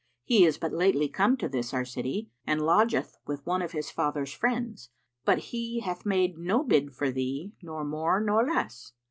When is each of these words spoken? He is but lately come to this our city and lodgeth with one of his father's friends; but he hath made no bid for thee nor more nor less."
He 0.23 0.45
is 0.45 0.57
but 0.57 0.73
lately 0.73 1.07
come 1.07 1.37
to 1.37 1.47
this 1.47 1.75
our 1.75 1.85
city 1.85 2.31
and 2.47 2.59
lodgeth 2.59 3.17
with 3.27 3.45
one 3.45 3.61
of 3.61 3.73
his 3.73 3.91
father's 3.91 4.33
friends; 4.33 4.89
but 5.25 5.37
he 5.51 5.81
hath 5.81 6.07
made 6.07 6.39
no 6.39 6.63
bid 6.63 6.95
for 6.95 7.11
thee 7.11 7.53
nor 7.61 7.85
more 7.85 8.19
nor 8.19 8.43
less." 8.43 8.93